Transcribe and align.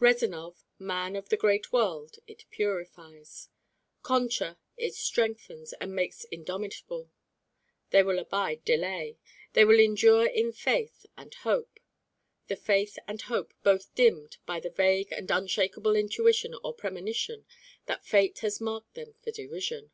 Rezanov, 0.00 0.64
man 0.80 1.14
of 1.14 1.28
the 1.28 1.36
great 1.36 1.72
world, 1.72 2.16
it 2.26 2.44
purifies. 2.50 3.50
Concha 4.02 4.58
it 4.76 4.96
strengthens 4.96 5.74
and 5.74 5.94
makes 5.94 6.24
indomitable. 6.24 7.08
They 7.90 8.02
will 8.02 8.18
abide 8.18 8.64
delay. 8.64 9.16
They 9.52 9.64
will 9.64 9.78
endure 9.78 10.26
in 10.26 10.50
faith 10.50 11.06
and 11.16 11.32
hope 11.32 11.78
the 12.48 12.56
faith 12.56 12.98
and 13.06 13.22
hope 13.22 13.54
both 13.62 13.94
dimmed 13.94 14.38
by 14.44 14.58
the 14.58 14.70
vague 14.70 15.12
and 15.12 15.30
unshakable 15.30 15.94
intuition 15.94 16.52
or 16.64 16.74
premonition 16.74 17.46
that 17.84 18.04
fate 18.04 18.40
has 18.40 18.60
marked 18.60 18.94
them 18.94 19.14
for 19.22 19.30
derision. 19.30 19.92